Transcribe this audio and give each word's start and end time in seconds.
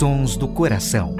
Sons 0.00 0.34
do 0.34 0.48
Coração. 0.48 1.14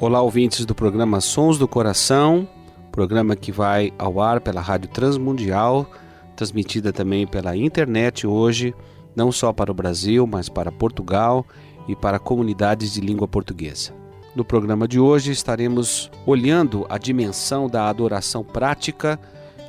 Olá, 0.00 0.20
ouvintes 0.20 0.66
do 0.66 0.74
programa 0.74 1.20
Sons 1.20 1.58
do 1.58 1.68
Coração, 1.68 2.48
programa 2.90 3.36
que 3.36 3.52
vai 3.52 3.92
ao 3.96 4.20
ar 4.20 4.40
pela 4.40 4.60
Rádio 4.60 4.90
Transmundial, 4.90 5.88
transmitida 6.34 6.92
também 6.92 7.24
pela 7.24 7.56
internet 7.56 8.26
hoje, 8.26 8.74
não 9.14 9.30
só 9.30 9.52
para 9.52 9.70
o 9.70 9.74
Brasil, 9.74 10.26
mas 10.26 10.48
para 10.48 10.72
Portugal 10.72 11.46
e 11.86 11.94
para 11.94 12.18
comunidades 12.18 12.92
de 12.92 13.00
língua 13.00 13.28
portuguesa. 13.28 13.92
No 14.34 14.44
programa 14.44 14.88
de 14.88 14.98
hoje 14.98 15.30
estaremos 15.30 16.10
olhando 16.26 16.84
a 16.88 16.98
dimensão 16.98 17.68
da 17.68 17.88
adoração 17.88 18.42
prática 18.42 19.20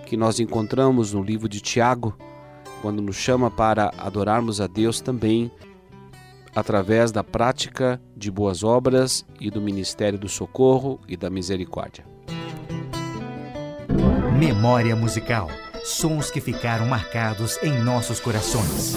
que 0.08 0.18
nós 0.18 0.40
encontramos 0.40 1.14
no 1.14 1.22
livro 1.22 1.48
de 1.48 1.62
Tiago, 1.62 2.18
quando 2.82 3.02
nos 3.02 3.16
chama 3.16 3.50
para 3.50 3.92
adorarmos 3.98 4.62
a 4.62 4.68
Deus 4.68 5.02
também 5.02 5.52
através 6.56 7.12
da 7.12 7.24
prática 7.24 8.02
de 8.16 8.32
boas 8.32 8.64
obras 8.64 9.24
e 9.40 9.52
do 9.52 9.62
ministério 9.62 10.18
do 10.18 10.28
socorro 10.28 11.00
e 11.08 11.16
da 11.16 11.30
misericórdia. 11.30 12.04
Memória 14.38 14.96
musical. 14.96 15.50
Sons 15.84 16.32
que 16.32 16.42
ficaram 16.42 16.88
marcados 16.88 17.58
em 17.64 17.80
nossos 17.84 18.20
corações. 18.20 18.96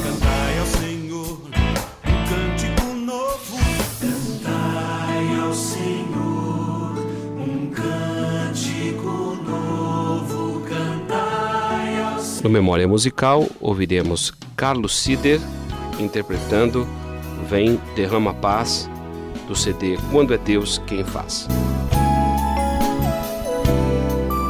No 12.43 12.49
Memória 12.49 12.89
Musical, 12.89 13.47
ouviremos 13.61 14.33
Carlos 14.57 14.97
Sider 14.97 15.39
interpretando 15.99 16.89
Vem 17.51 17.79
Derrama 17.95 18.33
Paz 18.33 18.89
do 19.47 19.55
CD 19.55 19.99
Quando 20.11 20.33
é 20.33 20.39
Deus 20.39 20.79
Quem 20.87 21.05
Faz. 21.05 21.47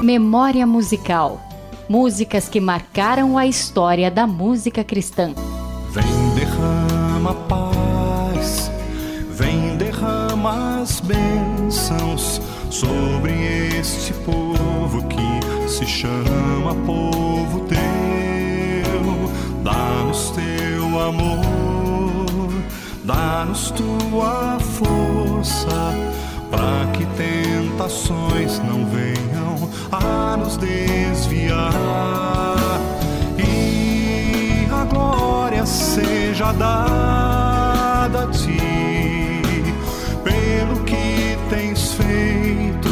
Memória 0.05 0.65
musical. 0.67 1.41
Músicas 1.89 2.49
que 2.49 2.61
marcaram 2.61 3.37
a 3.37 3.47
história 3.47 4.09
da 4.09 4.25
música 4.25 4.85
cristã. 4.85 5.35
Vem 5.91 6.05
derrama 6.37 7.35
paz, 7.49 8.71
vem 9.31 9.77
derrama 9.77 10.81
as 10.81 11.01
bênçãos 11.01 12.41
sobre 12.71 13.33
este 13.81 14.13
povo 14.25 15.05
que 15.09 15.20
se 15.81 15.87
chama 15.87 16.75
povo 16.85 17.61
teu. 17.61 17.81
Dá-nos 19.63 20.31
teu 20.31 21.01
amor, 21.01 22.53
dá-nos 23.03 23.71
tua 23.71 24.59
força, 24.61 25.95
para 26.51 26.87
que 26.93 27.07
tentações 27.17 28.59
não 28.59 28.85
venham 28.87 29.71
a 29.91 30.37
nos 30.37 30.59
desviar 30.59 31.71
e 33.39 34.67
a 34.71 34.85
glória 34.85 35.65
seja 35.65 36.53
dada 36.53 38.25
a 38.25 38.27
ti 38.27 38.61
pelo 40.23 40.85
que 40.85 41.39
tens 41.49 41.95
feito, 41.95 42.91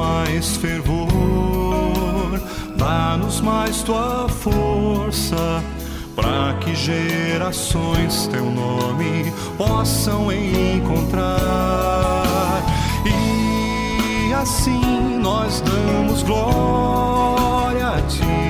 mais 0.00 0.56
fervor, 0.56 1.08
dá-nos 2.74 3.42
mais 3.42 3.82
tua 3.82 4.26
força, 4.28 5.62
para 6.16 6.54
que 6.60 6.74
gerações 6.74 8.26
teu 8.28 8.46
nome 8.46 9.30
possam 9.58 10.32
encontrar. 10.32 11.36
E 13.04 14.32
assim 14.32 15.18
nós 15.20 15.60
damos 15.60 16.22
glória 16.22 17.88
a 17.88 18.00
ti, 18.02 18.49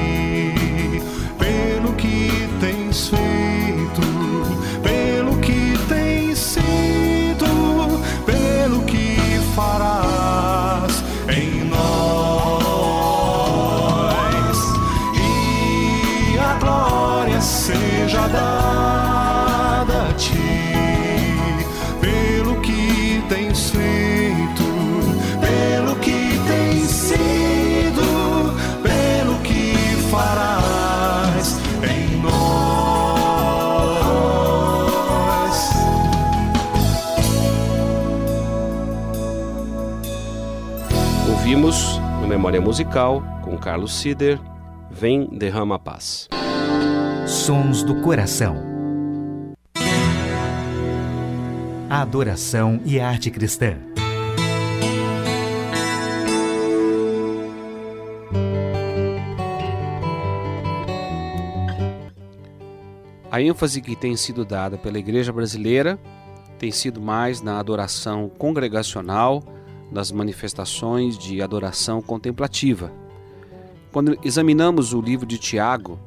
Memória 42.50 42.67
Musical 42.67 43.23
com 43.44 43.56
Carlos 43.56 43.94
Sider. 43.94 44.37
Vem, 44.91 45.29
derrama 45.29 45.76
a 45.76 45.79
paz. 45.79 46.29
Sons 47.25 47.85
do 47.85 48.02
coração. 48.02 48.56
A 51.88 52.02
adoração 52.02 52.81
e 52.85 52.99
a 52.99 53.08
arte 53.08 53.31
cristã. 53.31 53.76
A 63.31 63.41
ênfase 63.41 63.81
que 63.81 63.94
tem 63.94 64.17
sido 64.17 64.44
dada 64.44 64.76
pela 64.76 64.99
Igreja 64.99 65.32
Brasileira 65.32 66.00
tem 66.58 66.73
sido 66.73 67.00
mais 67.00 67.41
na 67.41 67.61
adoração 67.61 68.29
congregacional, 68.29 69.41
nas 69.91 70.13
manifestações 70.13 71.19
de 71.19 71.43
adoração 71.43 72.01
contemplativa. 72.01 72.93
Quando 73.93 74.19
examinamos 74.25 74.93
o 74.93 75.01
livro 75.01 75.27
de 75.27 75.39
Tiago, 75.39 75.99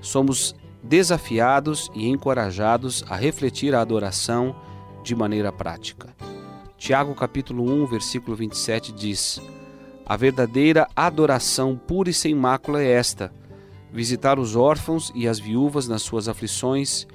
somos 0.00 0.54
desafiados 0.82 1.90
e 1.94 2.08
encorajados 2.08 3.04
a 3.08 3.16
refletir 3.16 3.74
a 3.74 3.80
adoração 3.80 4.54
de 5.02 5.14
maneira 5.14 5.50
prática. 5.50 6.14
Tiago 6.76 7.14
capítulo 7.14 7.64
1, 7.64 7.86
versículo 7.86 8.36
27 8.36 8.92
diz: 8.92 9.40
A 10.04 10.16
verdadeira 10.16 10.86
adoração 10.94 11.76
pura 11.76 12.10
e 12.10 12.14
sem 12.14 12.34
mácula 12.34 12.82
é 12.82 12.90
esta: 12.90 13.32
visitar 13.92 14.38
os 14.38 14.54
órfãos 14.54 15.10
e 15.14 15.26
as 15.26 15.38
viúvas 15.38 15.88
nas 15.88 16.02
suas 16.02 16.28
aflições 16.28 17.06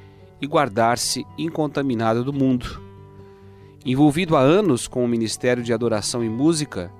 e 0.41 0.47
guardar-se 0.47 1.25
incontaminado 1.37 2.23
do 2.23 2.33
mundo. 2.33 2.88
Envolvido 3.85 4.35
há 4.35 4.41
anos 4.41 4.87
com 4.87 5.05
o 5.05 5.07
ministério 5.07 5.63
de 5.63 5.71
adoração 5.71 6.23
e 6.23 6.29
música, 6.29 6.91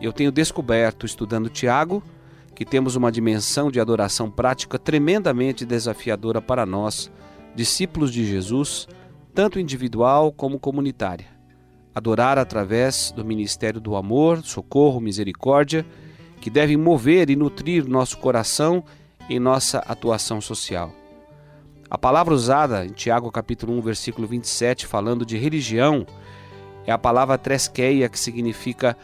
eu 0.00 0.12
tenho 0.12 0.32
descoberto, 0.32 1.06
estudando 1.06 1.48
Tiago, 1.48 2.02
que 2.52 2.64
temos 2.64 2.96
uma 2.96 3.12
dimensão 3.12 3.70
de 3.70 3.78
adoração 3.78 4.30
prática 4.30 4.78
tremendamente 4.78 5.64
desafiadora 5.64 6.42
para 6.42 6.66
nós, 6.66 7.12
discípulos 7.54 8.12
de 8.12 8.26
Jesus, 8.26 8.88
tanto 9.34 9.60
individual 9.60 10.32
como 10.32 10.58
comunitária. 10.58 11.26
Adorar 11.94 12.38
através 12.38 13.12
do 13.12 13.24
ministério 13.24 13.80
do 13.80 13.94
amor, 13.94 14.42
socorro, 14.42 15.00
misericórdia, 15.00 15.86
que 16.40 16.50
devem 16.50 16.76
mover 16.76 17.30
e 17.30 17.36
nutrir 17.36 17.88
nosso 17.88 18.18
coração 18.18 18.82
em 19.30 19.38
nossa 19.38 19.78
atuação 19.78 20.40
social. 20.40 20.92
A 21.88 21.96
palavra 21.96 22.34
usada 22.34 22.84
em 22.84 22.88
Tiago 22.88 23.30
capítulo 23.30 23.72
1, 23.74 23.80
versículo 23.80 24.26
27, 24.26 24.86
falando 24.86 25.24
de 25.24 25.36
religião, 25.36 26.04
é 26.84 26.90
a 26.90 26.98
palavra 26.98 27.38
tresqueia, 27.38 28.08
que 28.08 28.18
significa 28.18 28.96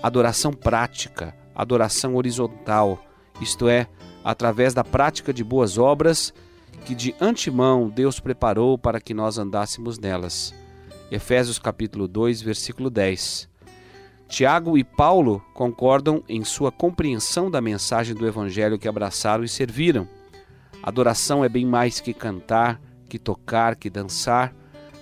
adoração 0.00 0.52
prática, 0.52 1.34
adoração 1.54 2.14
horizontal, 2.14 3.04
isto 3.40 3.68
é, 3.68 3.88
através 4.22 4.72
da 4.72 4.84
prática 4.84 5.32
de 5.32 5.42
boas 5.42 5.76
obras 5.76 6.32
que 6.84 6.94
de 6.94 7.14
antemão 7.20 7.88
Deus 7.88 8.20
preparou 8.20 8.78
para 8.78 9.00
que 9.00 9.12
nós 9.12 9.36
andássemos 9.36 9.98
nelas. 9.98 10.54
Efésios 11.10 11.58
capítulo 11.58 12.06
2, 12.06 12.40
versículo 12.40 12.88
10. 12.88 13.48
Tiago 14.28 14.78
e 14.78 14.84
Paulo 14.84 15.42
concordam 15.52 16.22
em 16.28 16.44
sua 16.44 16.70
compreensão 16.70 17.50
da 17.50 17.60
mensagem 17.60 18.14
do 18.14 18.26
Evangelho 18.26 18.78
que 18.78 18.88
abraçaram 18.88 19.42
e 19.42 19.48
serviram. 19.48 20.08
Adoração 20.82 21.44
é 21.44 21.48
bem 21.48 21.66
mais 21.66 22.00
que 22.00 22.14
cantar, 22.14 22.80
que 23.08 23.18
tocar, 23.18 23.76
que 23.76 23.90
dançar, 23.90 24.54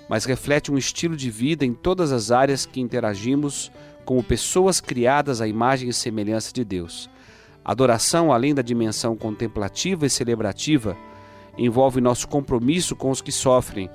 mas 0.09 0.25
reflete 0.25 0.73
um 0.73 0.79
estilo 0.79 1.17
de 1.17 1.31
vida 1.31 1.65
em 1.65 1.73
todas 1.73 2.11
as 2.11 2.31
áreas 2.33 2.67
que 2.67 2.81
interagimos 2.81 3.71
como 4.05 4.23
pessoas 4.23 4.81
criadas 4.81 5.41
à 5.41 5.47
imagem 5.47 5.89
e 5.89 5.93
semelhança 5.93 6.53
de 6.53 6.65
Deus. 6.65 7.09
Adoração, 7.65 8.33
além 8.33 8.55
da 8.55 8.63
dimensão 8.63 9.15
contemplativa 9.15 10.07
e 10.07 10.11
celebrativa, 10.11 10.97
envolve 11.57 12.01
nosso 12.01 12.27
compromisso 12.27 12.97
com 12.97 13.11
os 13.11 13.21
que 13.21 13.31
sofrem, 13.31 13.91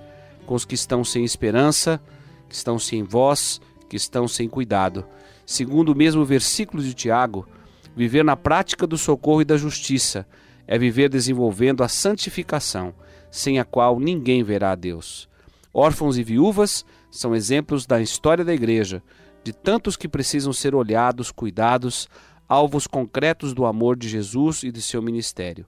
com 0.45 0.53
os 0.53 0.63
que 0.63 0.75
estão 0.75 1.03
sem 1.03 1.25
esperança, 1.25 1.99
que 2.47 2.55
estão 2.55 2.77
sem 2.77 3.03
voz, 3.03 3.59
que 3.89 3.97
estão 3.97 4.27
sem 4.27 4.47
cuidado. 4.47 5.05
Segundo 5.45 5.89
o 5.89 5.95
mesmo 5.95 6.23
versículo 6.23 6.81
de 6.83 6.93
Tiago, 6.93 7.47
viver 7.95 8.23
na 8.23 8.37
prática 8.37 8.85
do 8.85 8.97
socorro 8.97 9.41
e 9.41 9.45
da 9.45 9.57
justiça 9.57 10.25
é 10.67 10.77
viver 10.77 11.09
desenvolvendo 11.09 11.83
a 11.83 11.87
santificação, 11.87 12.93
sem 13.29 13.59
a 13.59 13.65
qual 13.65 13.99
ninguém 13.99 14.43
verá 14.43 14.71
a 14.71 14.75
Deus. 14.75 15.27
Órfãos 15.73 16.17
e 16.17 16.23
viúvas 16.23 16.85
são 17.09 17.35
exemplos 17.35 17.85
da 17.85 18.01
história 18.01 18.45
da 18.45 18.53
igreja, 18.53 19.01
de 19.43 19.51
tantos 19.51 19.97
que 19.97 20.07
precisam 20.07 20.53
ser 20.53 20.73
olhados, 20.73 21.31
cuidados, 21.31 22.07
alvos 22.47 22.87
concretos 22.87 23.53
do 23.53 23.65
amor 23.65 23.97
de 23.97 24.07
Jesus 24.07 24.63
e 24.63 24.71
de 24.71 24.81
seu 24.81 25.01
ministério. 25.01 25.65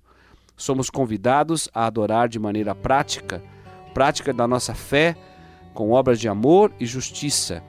Somos 0.56 0.90
convidados 0.90 1.68
a 1.74 1.86
adorar 1.86 2.30
de 2.30 2.40
maneira 2.40 2.74
prática, 2.74 3.44
prática 3.94 4.34
da 4.34 4.48
nossa 4.48 4.74
fé, 4.74 5.16
com 5.74 5.92
obras 5.92 6.20
de 6.20 6.30
amor 6.30 6.72
e 6.80 6.86
justiça, 6.86 7.62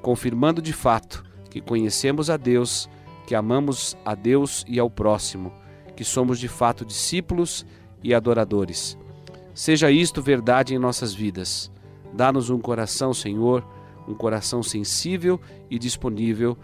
confirmando 0.00 0.60
de 0.60 0.72
fato 0.72 1.22
que 1.48 1.60
conhecemos 1.60 2.28
a 2.28 2.36
Deus, 2.36 2.88
que 3.26 3.34
amamos 3.34 3.96
a 4.04 4.14
Deus 4.14 4.64
e 4.66 4.80
ao 4.80 4.90
próximo, 4.90 5.52
que 6.02 6.08
somos 6.08 6.40
de 6.40 6.48
fato 6.48 6.84
discípulos 6.84 7.64
e 8.02 8.12
adoradores. 8.12 8.98
Seja 9.54 9.88
isto 9.88 10.20
verdade 10.20 10.74
em 10.74 10.78
nossas 10.78 11.14
vidas. 11.14 11.70
Dá-nos 12.12 12.50
um 12.50 12.58
coração, 12.58 13.14
Senhor, 13.14 13.64
um 14.08 14.12
coração 14.12 14.64
sensível 14.64 15.40
e 15.70 15.78
disponível 15.78 16.58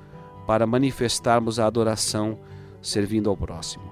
para 0.44 0.66
manifestarmos 0.66 1.60
a 1.60 1.66
adoração 1.66 2.36
servindo 2.82 3.30
ao 3.30 3.36
próximo. 3.36 3.84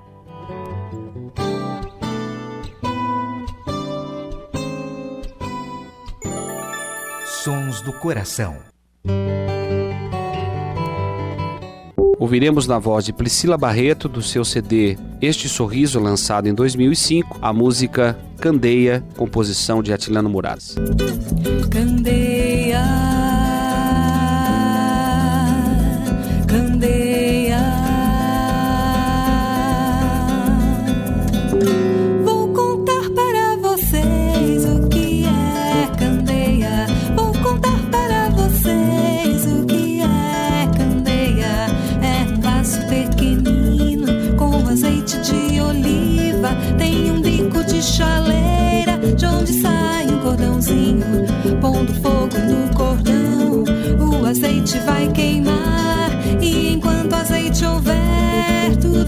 Sons 7.25 7.81
do 7.83 7.93
coração. 7.93 8.59
Ouviremos 12.27 12.67
na 12.67 12.77
voz 12.77 13.05
de 13.05 13.13
Priscila 13.13 13.57
Barreto, 13.57 14.09
do 14.09 14.21
seu 14.21 14.45
CD 14.45 14.99
Este 15.23 15.49
Sorriso, 15.49 16.01
lançado 16.01 16.49
em 16.49 16.55
2005, 16.55 17.39
a 17.41 17.53
música 17.53 18.19
Candeia, 18.41 19.01
composição 19.17 19.81
de 19.81 19.93
Atilano 19.93 20.29
Muradas. 20.29 20.75
Candeia 21.71 22.36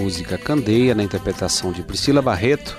música 0.00 0.38
Candeia 0.38 0.94
na 0.94 1.02
interpretação 1.02 1.72
de 1.72 1.82
Priscila 1.82 2.22
Barreto, 2.22 2.74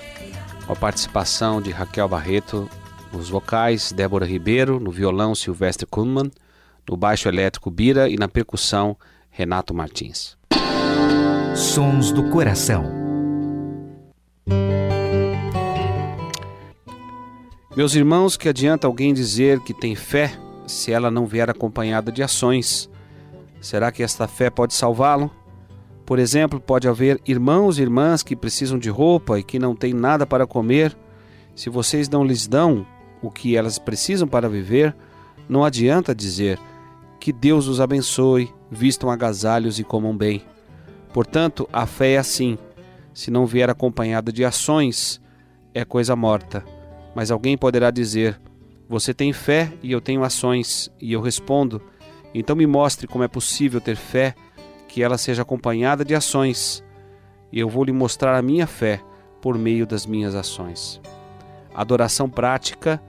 com 0.66 0.74
a 0.74 0.75
participação 0.75 1.62
de 1.62 1.70
Raquel 1.70 2.08
Barreto 2.10 2.68
nos 3.13 3.30
vocais, 3.30 3.92
Débora 3.92 4.25
Ribeiro, 4.25 4.80
no 4.80 4.90
violão 4.90 5.36
Silvestre 5.36 5.86
Kuhlmann, 5.86 6.32
no 6.90 6.98
baixo 6.98 7.28
elétrico 7.30 7.70
Bira 7.70 8.10
e 8.10 8.16
na 8.16 8.28
percussão 8.28 8.98
Renato 9.30 9.72
Martins. 9.72 10.36
Sons 11.56 12.12
do 12.12 12.28
Coração. 12.32 12.92
Meus 17.78 17.94
irmãos, 17.94 18.36
que 18.36 18.50
adianta 18.50 18.88
alguém 18.88 19.13
dizer 19.13 19.60
que 19.60 19.75
tem 19.75 19.94
fé 19.94 20.34
se 20.66 20.92
ela 20.92 21.12
não 21.12 21.28
vier 21.28 21.51
acompanhada 21.51 22.12
de 22.12 22.24
ações? 22.24 22.90
Será 23.62 23.92
que 23.92 24.01
esta 24.01 24.28
fé 24.28 24.50
pode 24.50 24.74
salvá-lo? 24.74 25.30
Por 26.05 26.20
exemplo, 26.20 26.60
pode 26.60 26.88
haver 26.88 27.22
irmãos 27.25 27.77
e 27.77 27.81
irmãs 27.81 28.24
que 28.24 28.36
precisam 28.36 28.77
de 28.77 28.89
roupa 28.89 29.39
e 29.39 29.43
que 29.43 29.60
não 29.60 29.75
têm 29.75 29.93
nada 29.93 30.25
para 30.25 30.48
comer. 30.48 30.98
Se 31.55 31.70
vocês 31.70 32.10
não 32.10 32.24
lhes 32.24 32.48
dão 32.48 32.86
o 33.22 33.29
que 33.29 33.55
elas 33.55 33.77
precisam 33.77 34.27
para 34.27 34.50
viver, 34.50 34.96
não 35.48 35.63
adianta 35.63 36.15
dizer 36.15 36.60
que 37.20 37.31
Deus 37.31 37.67
os 37.67 37.79
abençoe, 37.79 38.51
vistam 38.70 39.10
agasalhos 39.10 39.79
e 39.79 39.84
comam 39.84 40.15
bem. 40.15 40.43
Portanto, 41.13 41.70
a 41.72 41.86
fé 41.86 42.13
é 42.13 42.17
assim: 42.17 42.58
se 43.13 43.29
não 43.29 43.46
vier 43.46 43.70
acompanhada 43.70 44.31
de 44.31 44.43
ações, 44.43 45.22
é 45.74 45.86
coisa 45.86 46.15
morta. 46.15 46.63
Mas 47.15 47.29
alguém 47.29 47.58
poderá 47.58 47.91
dizer: 47.91 48.39
Você 48.89 49.13
tem 49.13 49.31
fé 49.34 49.72
e 49.84 49.91
eu 49.91 50.01
tenho 50.01 50.24
ações, 50.24 50.91
e 51.00 51.13
eu 51.13 51.22
respondo: 51.22 51.81
Então 52.34 52.55
me 52.55 52.65
mostre 52.65 53.08
como 53.08 53.24
é 53.24 53.27
possível 53.27 53.79
ter 53.79 53.96
fé 53.96 54.34
que 54.91 55.01
ela 55.01 55.17
seja 55.17 55.43
acompanhada 55.43 56.03
de 56.03 56.13
ações, 56.13 56.83
e 57.50 57.62
eu 57.62 57.69
vou 57.69 57.86
lhe 57.86 57.93
mostrar 57.93 58.38
a 58.38 58.41
minha 58.41 58.67
fé 58.67 59.01
por 59.41 59.57
meio 59.57 59.88
das 59.88 60.05
minhas 60.05 60.36
ações. 60.36 61.00
Adoração 61.74 62.29
prática 62.29 63.01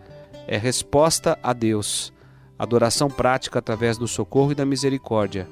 é 0.46 0.56
resposta 0.56 1.36
a 1.42 1.52
Deus. 1.52 2.12
Adoração 2.56 3.10
prática 3.10 3.58
através 3.58 3.98
do 3.98 4.06
socorro 4.06 4.52
e 4.52 4.54
da 4.54 4.64
misericórdia 4.64 5.48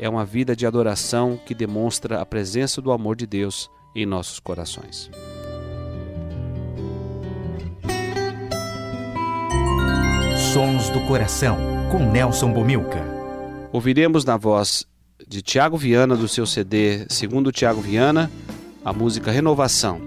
é 0.00 0.08
uma 0.08 0.24
vida 0.24 0.56
de 0.56 0.66
adoração 0.66 1.38
que 1.44 1.54
demonstra 1.54 2.18
a 2.18 2.24
presença 2.24 2.80
do 2.80 2.90
amor 2.90 3.14
de 3.14 3.26
Deus 3.26 3.70
em 3.94 4.06
nossos 4.06 4.40
corações. 4.40 5.10
Sons 10.54 10.88
do 10.88 11.06
Coração, 11.06 11.58
com 11.92 11.98
Nelson 12.10 12.54
Bomilca. 12.54 13.04
Ouviremos 13.70 14.24
na 14.24 14.38
voz 14.38 14.86
de 15.28 15.42
Tiago 15.42 15.76
Viana, 15.76 16.16
do 16.16 16.26
seu 16.26 16.46
CD 16.46 17.04
Segundo 17.08 17.52
Tiago 17.52 17.80
Viana, 17.80 18.30
a 18.82 18.92
música 18.92 19.30
Renovação. 19.30 20.00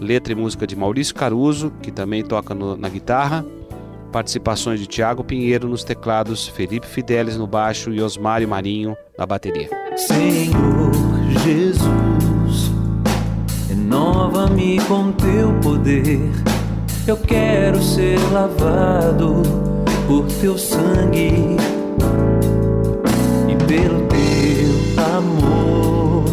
Letra 0.00 0.32
e 0.32 0.36
música 0.36 0.66
de 0.66 0.76
Maurício 0.76 1.14
Caruso, 1.14 1.72
que 1.82 1.90
também 1.90 2.22
toca 2.22 2.54
no, 2.54 2.76
na 2.76 2.88
guitarra. 2.88 3.44
Participações 4.12 4.78
de 4.78 4.86
Tiago 4.86 5.24
Pinheiro 5.24 5.68
nos 5.68 5.82
teclados, 5.82 6.46
Felipe 6.46 6.86
Fidelis 6.86 7.36
no 7.36 7.48
baixo 7.48 7.92
e 7.92 8.00
Osmário 8.00 8.48
Marinho 8.48 8.96
na 9.18 9.26
bateria. 9.26 9.68
Senhor 9.96 10.92
Jesus, 11.42 12.70
renova-me 13.68 14.78
com 14.86 15.10
teu 15.12 15.52
poder. 15.60 16.20
Eu 17.08 17.16
quero 17.16 17.82
ser 17.82 18.18
lavado 18.32 19.42
por 20.06 20.26
teu 20.40 20.56
sangue 20.56 21.56
e 23.48 23.56
pelo 23.66 24.03
amor. 25.16 26.24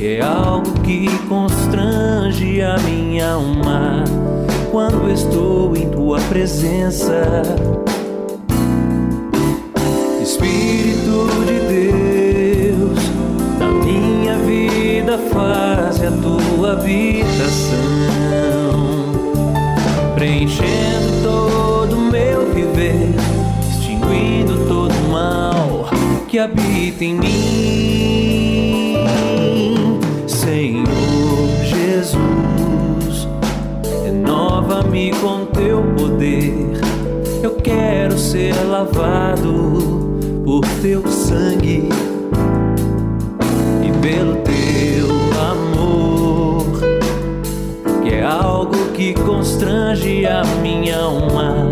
É 0.00 0.20
algo 0.20 0.72
que 0.80 1.06
constrange 1.28 2.60
a 2.60 2.76
minha 2.78 3.32
alma 3.32 4.04
quando 4.70 5.10
estou 5.10 5.76
em 5.76 5.88
tua 5.88 6.20
presença. 6.22 7.42
Espírito 10.20 11.28
de 11.46 11.58
Deus, 12.76 12.98
da 13.58 13.68
minha 13.68 14.36
vida 14.38 15.18
faz 15.32 16.00
a 16.02 16.10
tua 16.22 16.72
habitação, 16.72 17.72
preenchendo 20.14 21.22
todo 21.22 21.96
o 21.96 22.00
meu 22.00 22.52
viver, 22.52 23.14
extinguindo 23.70 24.66
todo 24.68 24.94
mal 25.10 25.51
que 26.32 26.38
habita 26.38 27.04
em 27.04 27.14
mim, 27.16 28.96
Senhor 30.26 30.86
Jesus. 31.62 33.28
Renova-me 34.02 35.10
com 35.20 35.44
teu 35.44 35.82
poder. 35.94 36.54
Eu 37.42 37.56
quero 37.56 38.18
ser 38.18 38.54
lavado 38.66 40.18
por 40.42 40.64
teu 40.80 41.06
sangue 41.06 41.90
e 43.82 43.92
pelo 44.00 44.36
teu 44.36 45.08
amor, 45.38 46.64
que 48.02 48.14
é 48.14 48.24
algo 48.24 48.86
que 48.94 49.12
constrange 49.12 50.24
a 50.24 50.42
minha 50.62 50.96
alma 50.98 51.68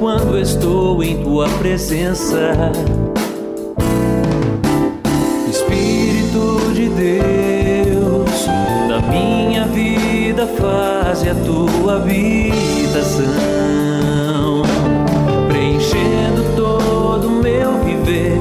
quando 0.00 0.36
estou 0.36 1.00
em 1.00 1.22
tua 1.22 1.48
presença. 1.60 2.72
Deus, 6.94 8.46
da 8.88 9.00
minha 9.08 9.64
vida 9.66 10.46
faze 10.46 11.28
a 11.28 11.34
tua 11.34 11.96
habitação, 11.96 13.32
preenchendo 15.48 16.56
todo 16.56 17.28
o 17.28 17.42
meu 17.42 17.82
viver, 17.84 18.38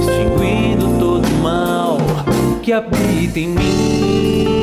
extinguindo 0.00 0.98
todo 0.98 1.26
o 1.26 1.42
mal 1.42 1.98
que 2.62 2.72
habita 2.72 3.38
em 3.38 3.48
mim. 3.48 4.59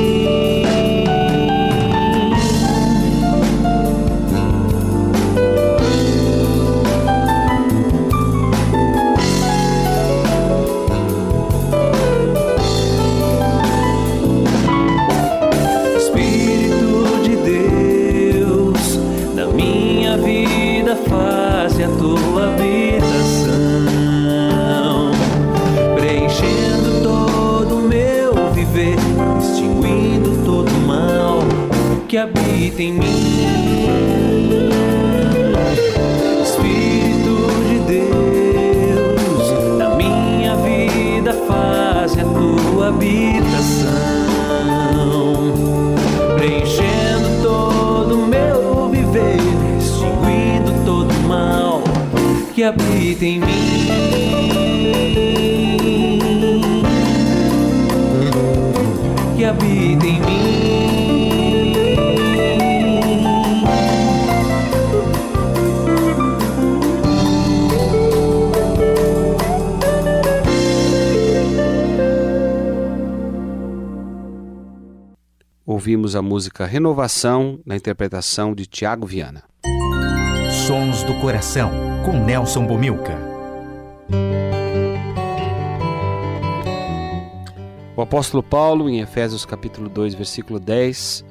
Ouvimos 75.88 76.14
a 76.14 76.20
música 76.20 76.66
Renovação 76.66 77.60
na 77.64 77.74
interpretação 77.74 78.54
de 78.54 78.66
Tiago 78.66 79.06
Viana. 79.06 79.42
Sons 80.66 81.02
do 81.02 81.18
Coração, 81.18 81.70
com 82.04 82.12
Nelson 82.26 82.66
Bomilca. 82.66 83.16
O 87.96 88.02
apóstolo 88.02 88.42
Paulo, 88.42 88.90
em 88.90 89.00
Efésios 89.00 89.46
capítulo 89.46 89.88
2, 89.88 90.12
versículo 90.12 90.60
10, 90.60 91.24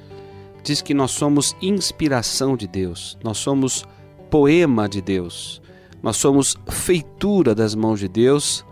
diz 0.64 0.82
que 0.82 0.96
nós 0.96 1.12
somos 1.12 1.56
inspiração 1.62 2.58
de 2.58 2.68
Deus, 2.68 3.16
nós 3.24 3.38
somos 3.38 3.86
poema 4.28 4.90
de 4.90 5.04
Deus, 5.04 5.62
nós 6.02 6.18
somos 6.18 6.58
feitura 6.68 7.54
das 7.54 7.76
mãos 7.76 8.00
de 8.00 8.08
Deus, 8.08 8.66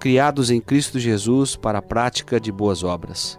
criados 0.00 0.50
em 0.50 0.58
Cristo 0.58 0.98
Jesus 0.98 1.54
para 1.54 1.80
a 1.80 1.82
prática 1.82 2.40
de 2.40 2.50
boas 2.50 2.82
obras. 2.82 3.38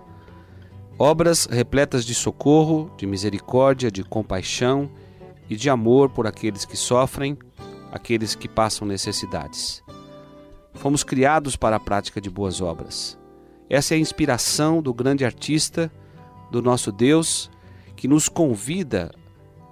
Obras 1.01 1.45
repletas 1.45 2.03
de 2.03 2.13
socorro, 2.13 2.91
de 2.97 3.07
misericórdia, 3.07 3.89
de 3.89 4.03
compaixão 4.03 4.91
e 5.49 5.55
de 5.55 5.69
amor 5.69 6.09
por 6.09 6.27
aqueles 6.27 6.65
que 6.65 6.75
sofrem, 6.75 7.37
aqueles 7.89 8.35
que 8.35 8.49
passam 8.49 8.85
necessidades. 8.85 9.81
Fomos 10.73 11.01
criados 11.01 11.55
para 11.55 11.77
a 11.77 11.79
prática 11.79 12.19
de 12.19 12.29
boas 12.29 12.59
obras. 12.59 13.17
Essa 13.69 13.93
é 13.93 13.97
a 13.97 13.99
inspiração 14.01 14.81
do 14.81 14.93
grande 14.93 15.23
artista, 15.23 15.89
do 16.51 16.61
nosso 16.61 16.91
Deus, 16.91 17.49
que 17.95 18.05
nos 18.05 18.27
convida 18.27 19.09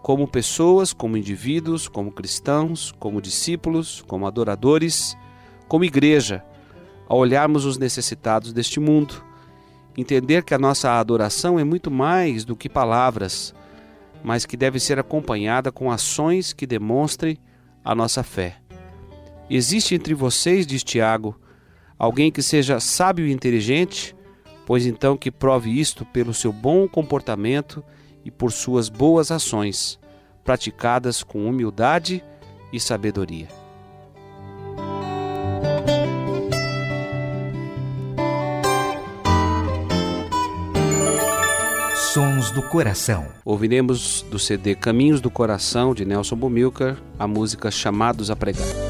como 0.01 0.29
pessoas, 0.29 0.93
como 0.93 1.17
indivíduos, 1.17 1.89
como 1.89 2.09
cristãos, 2.09 2.93
como 2.99 3.21
discípulos, 3.21 4.01
como 4.07 4.27
adoradores, 4.27 5.17
como 5.67 5.83
igreja, 5.83 6.41
a 7.05 7.13
olharmos 7.13 7.65
os 7.65 7.77
necessitados 7.77 8.53
deste 8.53 8.79
mundo, 8.79 9.26
entender 9.97 10.43
que 10.43 10.53
a 10.53 10.59
nossa 10.59 10.99
adoração 10.99 11.59
é 11.59 11.63
muito 11.63 11.89
mais 11.89 12.45
do 12.45 12.55
que 12.55 12.69
palavras, 12.69 13.53
mas 14.23 14.45
que 14.45 14.55
deve 14.55 14.79
ser 14.79 14.99
acompanhada 14.99 15.71
com 15.71 15.91
ações 15.91 16.53
que 16.53 16.67
demonstrem 16.67 17.37
a 17.83 17.95
nossa 17.95 18.21
fé. 18.21 18.57
Existe 19.49 19.95
entre 19.95 20.13
vocês, 20.13 20.67
diz 20.67 20.83
Tiago, 20.83 21.39
alguém 21.97 22.31
que 22.31 22.43
seja 22.43 22.79
sábio 22.79 23.25
e 23.25 23.31
inteligente? 23.31 24.15
Pois 24.65 24.85
então 24.85 25.17
que 25.17 25.31
prove 25.31 25.71
isto 25.71 26.05
pelo 26.05 26.33
seu 26.33 26.51
bom 26.53 26.87
comportamento 26.87 27.83
e 28.23 28.29
por 28.29 28.51
suas 28.51 28.89
boas 28.89 29.31
ações, 29.31 29.97
praticadas 30.43 31.23
com 31.23 31.47
humildade 31.47 32.23
e 32.71 32.79
sabedoria. 32.79 33.66
Sons 42.17 42.49
do 42.49 42.63
Coração. 42.63 43.27
Ouviremos 43.45 44.23
do 44.23 44.39
CD 44.39 44.73
Caminhos 44.73 45.21
do 45.21 45.29
Coração 45.29 45.93
de 45.93 46.03
Nelson 46.03 46.35
Bumilcar 46.35 46.97
a 47.19 47.27
música 47.27 47.69
Chamados 47.69 48.31
a 48.31 48.35
Pregar. 48.35 48.86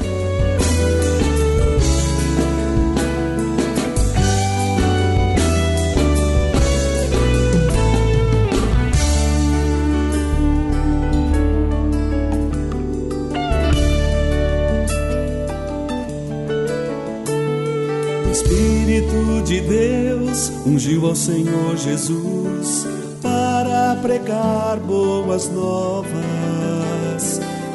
Ungiu 20.88 21.06
ao 21.06 21.14
Senhor 21.14 21.76
Jesus 21.76 22.86
para 23.20 23.94
pregar 24.00 24.78
boas 24.78 25.50
novas 25.50 26.16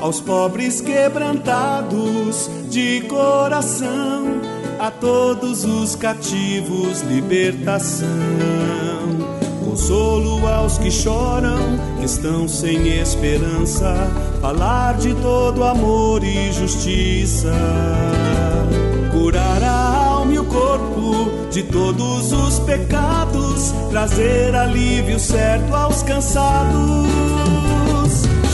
aos 0.01 0.19
pobres 0.19 0.81
quebrantados 0.81 2.49
de 2.71 3.01
coração, 3.01 4.41
a 4.79 4.89
todos 4.89 5.63
os 5.63 5.95
cativos 5.95 7.01
libertação, 7.01 8.07
consolo 9.63 10.47
aos 10.47 10.79
que 10.79 10.89
choram, 10.89 11.77
que 11.99 12.05
estão 12.05 12.47
sem 12.47 12.97
esperança, 12.99 13.93
falar 14.41 14.97
de 14.97 15.13
todo 15.13 15.63
amor 15.63 16.23
e 16.23 16.51
justiça, 16.51 17.53
de 21.53 21.61
todos 21.61 22.31
os 22.31 22.57
pecados, 22.61 23.71
trazer 23.91 24.55
alívio 24.55 25.19
certo 25.19 25.75
aos 25.75 26.01
cansados. 26.01 26.73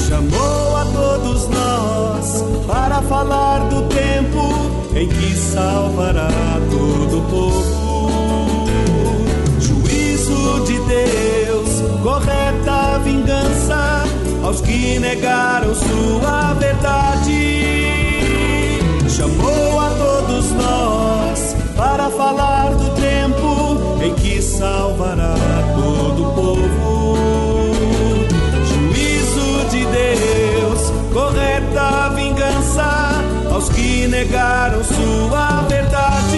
Chamou 0.10 0.76
a 0.76 0.84
todos 0.84 1.48
nós 1.48 2.44
para 2.68 3.02
falar 3.04 3.70
do 3.70 3.84
tempo 3.84 4.54
em 4.94 5.08
que 5.08 5.34
salvará 5.34 6.28
todo 6.70 7.20
o 7.20 7.22
povo. 7.30 8.68
Juízo 9.62 10.66
de 10.66 10.78
Deus, 10.80 11.82
correta 12.04 13.00
vingança 13.06 14.04
aos 14.44 14.60
que 14.60 15.00
negaram 15.00 15.74
sua 15.74 16.54
verdade. 16.56 17.70
Chamou 19.08 19.80
a 19.80 19.90
todos 19.90 20.52
nós 20.52 21.56
para 21.78 22.10
falar 22.10 22.76
do 22.76 22.89
salvará 24.60 25.36
todo 25.74 26.22
o 26.22 26.34
povo. 26.36 27.18
Juízo 28.66 29.70
de 29.72 29.86
Deus, 29.86 30.82
correta 31.14 32.10
vingança 32.10 33.24
aos 33.50 33.70
que 33.70 34.06
negaram 34.08 34.84
sua 34.84 35.62
verdade. 35.70 36.29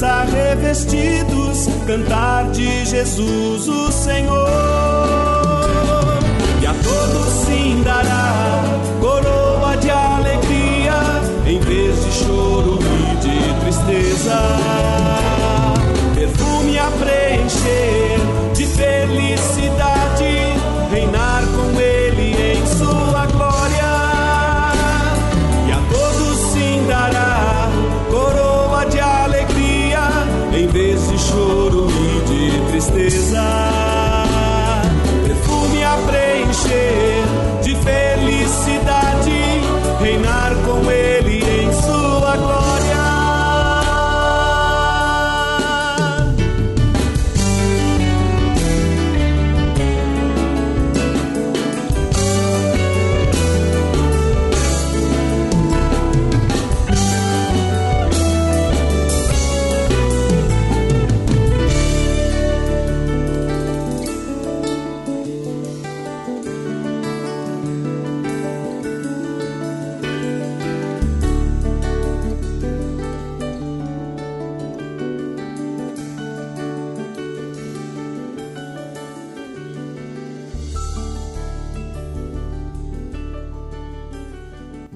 Graça 0.00 0.24
revestidos, 0.24 1.66
cantar 1.86 2.50
de 2.50 2.86
Jesus 2.86 3.68
o 3.68 3.92
Senhor. 3.92 4.39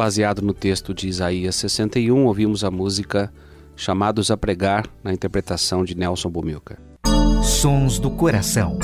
Baseado 0.05 0.43
no 0.43 0.53
texto 0.53 0.93
de 0.93 1.09
Isaías 1.09 1.55
61, 1.55 2.27
ouvimos 2.27 2.63
a 2.63 2.71
música 2.71 3.33
Chamados 3.75 4.31
a 4.31 4.37
Pregar, 4.37 4.87
na 5.03 5.15
interpretação 5.15 5.83
de 5.83 5.95
Nelson 5.95 6.29
Bumilcar. 6.29 6.79
Sons 7.43 7.99
do 7.99 8.11
Coração. 8.11 8.79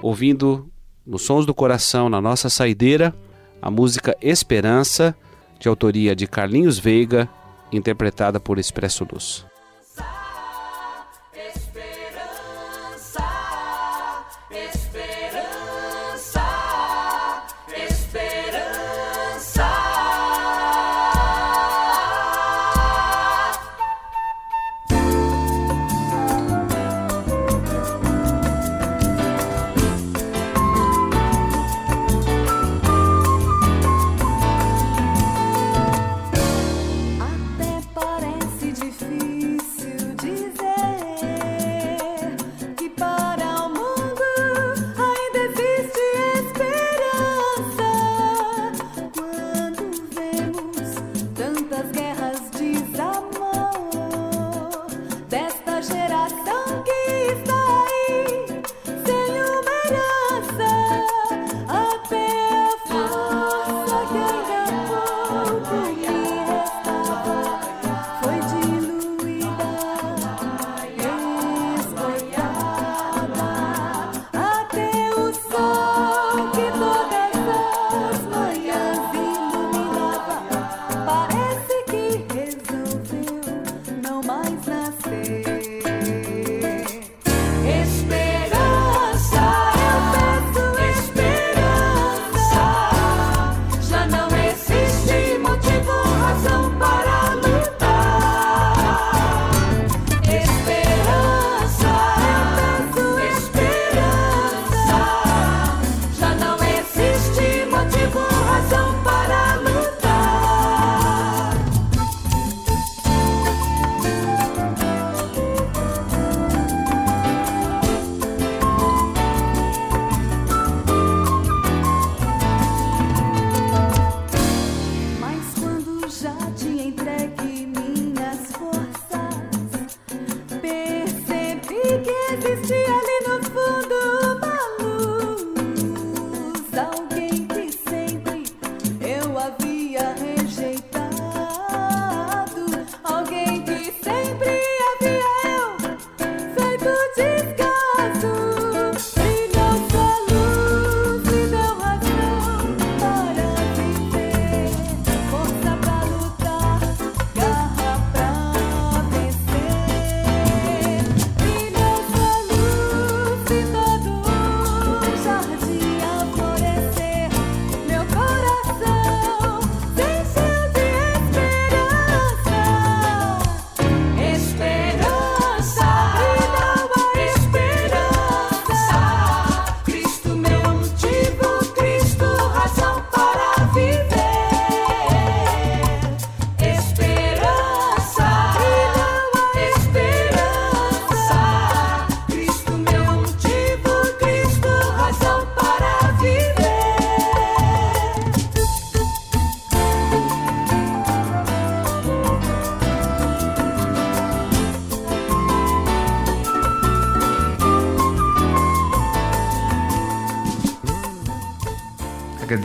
Ouvindo 0.00 0.70
nos 1.06 1.20
Sons 1.20 1.44
do 1.44 1.52
Coração, 1.52 2.08
na 2.08 2.18
nossa 2.18 2.48
saideira, 2.48 3.14
a 3.60 3.70
música 3.70 4.16
Esperança, 4.18 5.14
de 5.60 5.68
autoria 5.68 6.16
de 6.16 6.26
Carlinhos 6.26 6.78
Veiga, 6.78 7.28
interpretada 7.70 8.40
por 8.40 8.58
Expresso 8.58 9.06
Luz. 9.12 9.44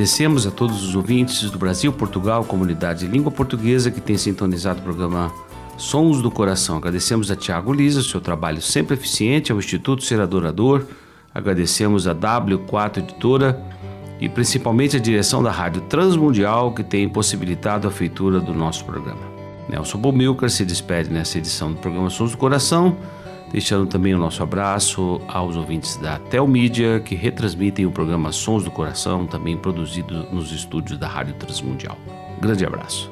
Agradecemos 0.04 0.46
a 0.46 0.52
todos 0.52 0.84
os 0.84 0.98
ouvintes 0.98 1.50
do 1.50 1.58
Brasil, 1.58 1.90
Portugal, 1.94 2.44
comunidade 2.44 3.06
de 3.06 3.08
língua 3.08 3.32
portuguesa 3.32 3.90
que 3.90 4.02
tem 4.02 4.18
sintonizado 4.18 4.82
o 4.82 4.84
programa 4.84 5.32
Sons 5.78 6.22
do 6.22 6.30
Coração. 6.30 6.76
Agradecemos 6.76 7.32
a 7.32 7.38
Tiago 7.38 7.72
Lisa, 7.72 8.04
seu 8.04 8.20
trabalho 8.20 8.62
sempre 8.62 8.96
eficiente, 8.96 9.50
ao 9.50 9.58
Instituto 9.58 10.04
Ser 10.04 10.20
Adorador. 10.20 10.86
Agradecemos 11.34 12.06
a 12.06 12.14
W4 12.14 12.98
Editora 12.98 13.58
e 14.20 14.28
principalmente 14.28 14.98
a 14.98 15.00
direção 15.00 15.42
da 15.42 15.52
Rádio 15.52 15.80
Transmundial 15.84 16.74
que 16.74 16.84
tem 16.84 17.08
possibilitado 17.08 17.88
a 17.88 17.92
feitura 17.92 18.42
do 18.42 18.54
nosso 18.54 18.84
programa. 18.84 19.22
Nelson 19.70 20.00
Bomilcar 20.00 20.50
se 20.50 20.66
despede 20.66 21.10
nessa 21.10 21.38
edição 21.38 21.72
do 21.72 21.80
programa 21.80 22.10
Sons 22.10 22.32
do 22.32 22.38
Coração 22.38 22.98
deixando 23.54 23.86
também 23.86 24.16
o 24.16 24.18
nosso 24.18 24.42
abraço 24.42 25.22
aos 25.28 25.56
ouvintes 25.56 25.96
da 25.98 26.18
Telmídia 26.18 27.00
que 27.00 27.14
retransmitem 27.14 27.86
o 27.86 27.92
programa 27.92 28.32
Sons 28.32 28.64
do 28.64 28.72
Coração, 28.72 29.28
também 29.28 29.56
produzido 29.56 30.24
nos 30.32 30.52
estúdios 30.52 30.98
da 30.98 31.08
Rádio 31.08 31.36
Transmundial. 31.36 31.96
Grande 32.42 32.66
abraço. 32.66 33.12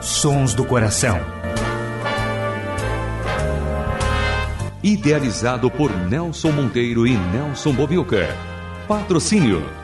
Sons 0.00 0.54
do 0.54 0.64
Coração. 0.64 1.20
Idealizado 4.82 5.70
por 5.70 5.94
Nelson 6.08 6.52
Monteiro 6.52 7.06
e 7.06 7.16
Nelson 7.16 7.72
Bobilca. 7.72 8.34
Patrocínio 8.88 9.83